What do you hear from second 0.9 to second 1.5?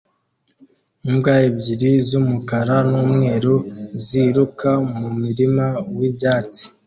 Imbwa